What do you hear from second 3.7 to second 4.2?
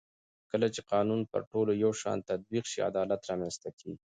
کېږي